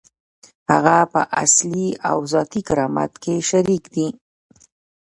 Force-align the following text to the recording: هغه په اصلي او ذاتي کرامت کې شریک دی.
هغه 0.71 0.97
په 1.13 1.21
اصلي 1.43 1.87
او 2.09 2.17
ذاتي 2.33 2.61
کرامت 2.67 3.11
کې 3.23 3.35
شریک 3.49 3.83
دی. 3.95 4.07